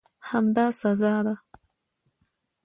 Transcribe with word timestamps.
همدا 0.29 0.65
سزا 0.79 1.15
ده. 1.25 1.35